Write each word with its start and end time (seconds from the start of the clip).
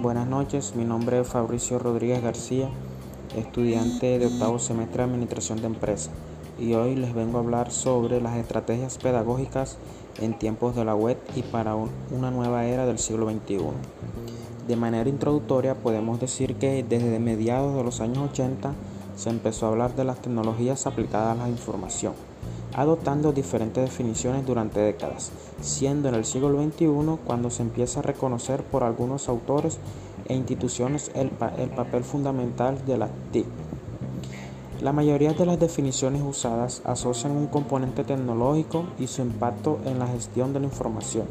Buenas 0.00 0.28
noches, 0.28 0.74
mi 0.76 0.84
nombre 0.84 1.18
es 1.18 1.26
Fabricio 1.26 1.78
Rodríguez 1.78 2.22
García, 2.22 2.68
estudiante 3.36 4.18
de 4.18 4.26
octavo 4.26 4.58
semestre 4.58 4.98
de 4.98 5.04
Administración 5.04 5.60
de 5.62 5.66
Empresa, 5.66 6.10
y 6.60 6.74
hoy 6.74 6.94
les 6.94 7.14
vengo 7.14 7.38
a 7.38 7.40
hablar 7.40 7.72
sobre 7.72 8.20
las 8.20 8.36
estrategias 8.36 8.98
pedagógicas 8.98 9.78
en 10.20 10.38
tiempos 10.38 10.76
de 10.76 10.84
la 10.84 10.94
web 10.94 11.16
y 11.34 11.42
para 11.42 11.74
una 11.74 12.30
nueva 12.30 12.66
era 12.66 12.86
del 12.86 12.98
siglo 12.98 13.30
XXI. 13.30 13.58
De 14.68 14.76
manera 14.76 15.08
introductoria 15.08 15.74
podemos 15.74 16.20
decir 16.20 16.56
que 16.56 16.84
desde 16.84 17.18
mediados 17.18 17.74
de 17.74 17.82
los 17.82 18.00
años 18.00 18.30
80 18.30 18.72
se 19.16 19.30
empezó 19.30 19.66
a 19.66 19.70
hablar 19.70 19.96
de 19.96 20.04
las 20.04 20.20
tecnologías 20.20 20.86
aplicadas 20.86 21.38
a 21.38 21.42
la 21.42 21.48
información, 21.48 22.12
adoptando 22.74 23.32
diferentes 23.32 23.84
definiciones 23.84 24.44
durante 24.44 24.80
décadas, 24.80 25.30
siendo 25.60 26.08
en 26.08 26.16
el 26.16 26.24
siglo 26.24 26.50
XXI 26.60 27.18
cuando 27.24 27.50
se 27.50 27.62
empieza 27.62 28.00
a 28.00 28.02
reconocer 28.02 28.62
por 28.62 28.82
algunos 28.82 29.28
autores 29.28 29.78
e 30.28 30.34
instituciones 30.34 31.10
el, 31.14 31.30
el 31.58 31.70
papel 31.70 32.04
fundamental 32.04 32.84
de 32.84 32.98
las 32.98 33.10
TIC. 33.32 33.46
La 34.82 34.92
mayoría 34.92 35.32
de 35.32 35.46
las 35.46 35.58
definiciones 35.58 36.22
usadas 36.22 36.82
asocian 36.84 37.32
un 37.32 37.46
componente 37.46 38.04
tecnológico 38.04 38.84
y 38.98 39.06
su 39.06 39.22
impacto 39.22 39.78
en 39.86 39.98
la 39.98 40.08
gestión 40.08 40.52
de 40.52 40.60
la 40.60 40.66
información. 40.66 41.26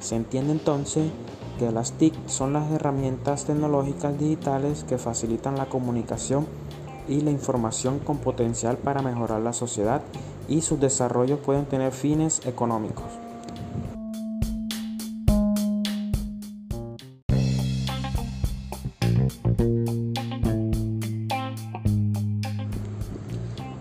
Se 0.00 0.14
entiende 0.14 0.52
entonces 0.52 1.10
que 1.58 1.72
las 1.72 1.92
TIC 1.92 2.14
son 2.28 2.52
las 2.52 2.70
herramientas 2.70 3.44
tecnológicas 3.44 4.18
digitales 4.18 4.84
que 4.84 4.98
facilitan 4.98 5.56
la 5.56 5.66
comunicación 5.66 6.46
y 7.08 7.20
la 7.22 7.30
información 7.30 7.98
con 7.98 8.18
potencial 8.18 8.76
para 8.76 9.02
mejorar 9.02 9.40
la 9.40 9.52
sociedad 9.52 10.02
y 10.48 10.60
sus 10.60 10.80
desarrollos 10.80 11.38
pueden 11.40 11.66
tener 11.66 11.92
fines 11.92 12.40
económicos. 12.46 13.04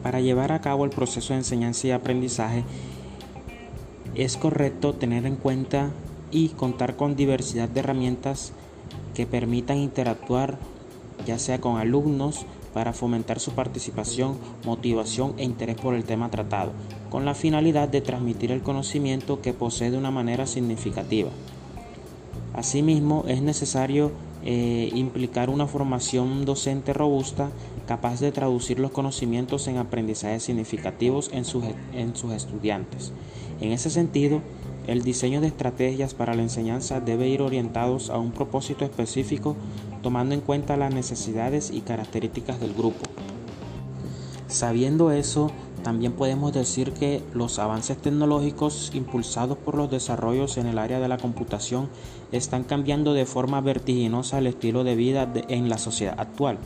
Para 0.02 0.20
llevar 0.20 0.52
a 0.52 0.62
cabo 0.62 0.86
el 0.86 0.92
proceso 0.92 1.34
de 1.34 1.40
enseñanza 1.40 1.88
y 1.88 1.92
aprendizaje 1.92 2.64
es 4.16 4.38
correcto 4.38 4.94
tener 4.94 5.26
en 5.26 5.36
cuenta 5.36 5.90
y 6.30 6.50
contar 6.50 6.96
con 6.96 7.16
diversidad 7.16 7.70
de 7.70 7.80
herramientas 7.80 8.52
que 9.16 9.26
permitan 9.26 9.78
interactuar 9.78 10.58
ya 11.26 11.40
sea 11.40 11.62
con 11.62 11.78
alumnos, 11.78 12.46
para 12.74 12.94
fomentar 12.94 13.40
su 13.40 13.52
participación, 13.52 14.38
motivación 14.66 15.34
e 15.38 15.44
interés 15.44 15.76
por 15.76 15.94
el 15.94 16.04
tema 16.04 16.30
tratado, 16.30 16.72
con 17.10 17.26
la 17.26 17.36
finalidad 17.36 17.90
de 17.90 18.02
transmitir 18.02 18.52
el 18.52 18.62
conocimiento 18.62 19.42
que 19.42 19.54
posee 19.54 19.92
de 19.92 19.98
una 19.98 20.12
manera 20.12 20.48
significativa. 20.48 21.30
Asimismo, 22.54 23.26
es 23.28 23.42
necesario 23.42 24.12
eh, 24.46 24.90
implicar 24.94 25.50
una 25.50 25.68
formación 25.68 26.46
docente 26.46 26.94
robusta 26.94 27.50
capaz 27.88 28.20
de 28.20 28.32
traducir 28.32 28.80
los 28.80 28.92
conocimientos 28.92 29.68
en 29.68 29.78
aprendizajes 29.78 30.44
significativos 30.44 31.30
en 31.34 31.46
sus, 31.46 31.64
en 31.94 32.16
sus 32.16 32.34
estudiantes. 32.34 33.14
En 33.62 33.72
ese 33.72 33.90
sentido, 33.90 34.42
el 34.88 35.02
diseño 35.04 35.42
de 35.42 35.48
estrategias 35.48 36.14
para 36.14 36.34
la 36.34 36.42
enseñanza 36.42 37.00
debe 37.00 37.28
ir 37.28 37.42
orientados 37.42 38.10
a 38.10 38.18
un 38.18 38.32
propósito 38.32 38.86
específico 38.86 39.56
tomando 40.02 40.36
en 40.36 40.42
cuenta 40.42 40.78
las 40.78 40.94
necesidades 40.94 41.72
y 41.72 41.82
características 41.82 42.60
del 42.60 42.74
grupo. 42.74 43.02
Sabiendo 44.48 45.12
eso, 45.12 45.52
también 45.84 46.14
podemos 46.14 46.54
decir 46.54 46.94
que 46.94 47.22
los 47.34 47.60
avances 47.60 47.98
tecnológicos 47.98 48.92
impulsados 48.94 49.58
por 49.58 49.76
los 49.76 49.92
desarrollos 49.92 50.58
en 50.58 50.68
el 50.68 50.78
área 50.78 51.00
de 51.00 51.08
la 51.08 51.18
computación 51.18 51.90
están 52.32 52.64
cambiando 52.64 53.14
de 53.14 53.26
forma 53.26 53.62
vertiginosa 53.62 54.38
el 54.38 54.48
estilo 54.48 54.84
de 54.84 54.96
vida 54.96 55.32
en 55.50 55.70
la 55.70 55.78
sociedad 55.78 56.20
actual, 56.20 56.58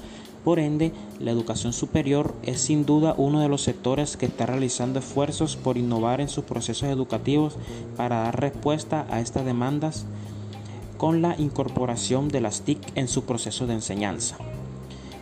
por 0.48 0.60
ende, 0.60 0.94
la 1.20 1.32
educación 1.32 1.74
superior 1.74 2.34
es 2.42 2.62
sin 2.62 2.86
duda 2.86 3.14
uno 3.18 3.42
de 3.42 3.50
los 3.50 3.64
sectores 3.64 4.16
que 4.16 4.28
está 4.28 4.46
realizando 4.46 5.00
esfuerzos 5.00 5.58
por 5.58 5.78
innovar 5.78 6.22
en 6.22 6.30
sus 6.30 6.46
procesos 6.46 6.88
educativos 6.88 7.58
para 7.98 8.22
dar 8.22 8.40
respuesta 8.40 9.06
a 9.10 9.20
estas 9.20 9.44
demandas 9.44 10.06
con 10.98 11.22
la 11.22 11.36
incorporación 11.38 12.30
de 12.30 12.40
las 12.40 12.62
TIC 12.62 12.80
en 12.96 13.10
su 13.10 13.26
proceso 13.26 13.68
de 13.68 13.74
enseñanza. 13.74 14.38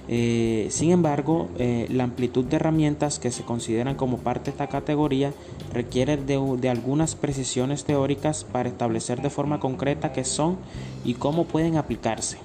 Eh, 0.09 0.67
sin 0.69 0.91
embargo, 0.91 1.49
eh, 1.57 1.87
la 1.89 2.03
amplitud 2.03 2.45
de 2.45 2.57
herramientas 2.57 3.17
que 3.17 3.31
se 3.31 3.41
consideran 3.41 3.95
como 3.95 4.19
parte 4.19 4.43
de 4.43 4.51
esta 4.51 4.67
categoría 4.67 5.33
requiere 5.73 6.17
de 6.17 6.69
algunas 6.69 7.15
precisiones 7.15 7.83
teóricas 7.83 8.43
para 8.43 8.69
establecer 8.69 9.23
de 9.23 9.31
forma 9.31 9.59
concreta 9.59 10.13
qué 10.13 10.23
son 10.23 10.57
y 11.03 11.15
cómo 11.15 11.45
pueden 11.45 11.77
aplicarse. 11.77 12.37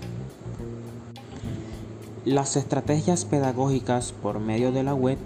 Las 2.27 2.57
estrategias 2.57 3.25
pedagógicas 3.25 4.13
por 4.13 4.41
medio 4.41 4.73
de 4.73 4.83
la 4.83 4.95
web 4.95 5.17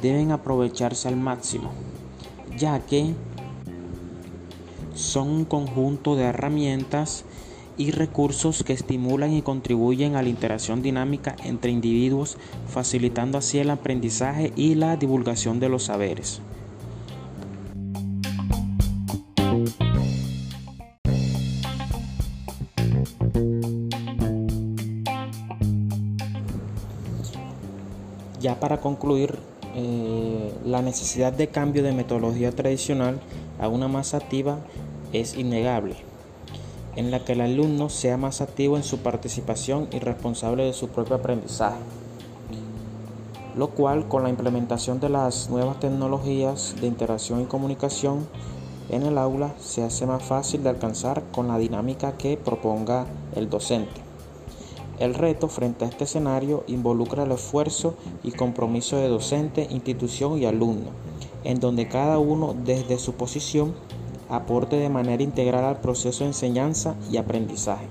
deben 0.00 0.32
aprovecharse 0.32 1.06
al 1.06 1.16
máximo, 1.16 1.70
ya 2.58 2.80
que 2.80 3.14
son 4.92 5.28
un 5.28 5.44
conjunto 5.44 6.16
de 6.16 6.24
herramientas 6.24 7.24
y 7.76 7.92
recursos 7.92 8.64
que 8.64 8.72
estimulan 8.72 9.32
y 9.32 9.42
contribuyen 9.42 10.16
a 10.16 10.22
la 10.22 10.30
interacción 10.30 10.82
dinámica 10.82 11.36
entre 11.44 11.70
individuos, 11.70 12.36
facilitando 12.66 13.38
así 13.38 13.60
el 13.60 13.70
aprendizaje 13.70 14.52
y 14.56 14.74
la 14.74 14.96
divulgación 14.96 15.60
de 15.60 15.68
los 15.68 15.84
saberes. 15.84 16.40
Ya 28.42 28.58
para 28.58 28.80
concluir, 28.80 29.38
eh, 29.76 30.52
la 30.64 30.82
necesidad 30.82 31.32
de 31.32 31.46
cambio 31.46 31.84
de 31.84 31.92
metodología 31.92 32.50
tradicional 32.50 33.20
a 33.60 33.68
una 33.68 33.86
más 33.86 34.14
activa 34.14 34.58
es 35.12 35.36
innegable, 35.36 35.94
en 36.96 37.12
la 37.12 37.24
que 37.24 37.34
el 37.34 37.40
alumno 37.40 37.88
sea 37.88 38.16
más 38.16 38.40
activo 38.40 38.76
en 38.76 38.82
su 38.82 38.98
participación 38.98 39.86
y 39.92 40.00
responsable 40.00 40.64
de 40.64 40.72
su 40.72 40.88
propio 40.88 41.14
aprendizaje, 41.14 41.78
lo 43.56 43.68
cual 43.68 44.08
con 44.08 44.24
la 44.24 44.30
implementación 44.30 44.98
de 44.98 45.10
las 45.10 45.48
nuevas 45.48 45.78
tecnologías 45.78 46.74
de 46.80 46.88
interacción 46.88 47.42
y 47.42 47.44
comunicación 47.44 48.26
en 48.88 49.04
el 49.04 49.18
aula 49.18 49.54
se 49.60 49.84
hace 49.84 50.04
más 50.04 50.24
fácil 50.24 50.64
de 50.64 50.70
alcanzar 50.70 51.22
con 51.30 51.46
la 51.46 51.58
dinámica 51.58 52.18
que 52.18 52.36
proponga 52.36 53.06
el 53.36 53.48
docente. 53.48 54.11
El 55.02 55.14
reto 55.14 55.48
frente 55.48 55.84
a 55.84 55.88
este 55.88 56.04
escenario 56.04 56.62
involucra 56.68 57.24
el 57.24 57.32
esfuerzo 57.32 57.96
y 58.22 58.30
compromiso 58.30 58.98
de 58.98 59.08
docente, 59.08 59.66
institución 59.68 60.38
y 60.38 60.44
alumno, 60.44 60.90
en 61.42 61.58
donde 61.58 61.88
cada 61.88 62.20
uno 62.20 62.54
desde 62.64 63.00
su 63.00 63.14
posición 63.14 63.74
aporte 64.28 64.76
de 64.76 64.88
manera 64.88 65.24
integral 65.24 65.64
al 65.64 65.80
proceso 65.80 66.22
de 66.22 66.28
enseñanza 66.28 66.94
y 67.10 67.16
aprendizaje. 67.16 67.88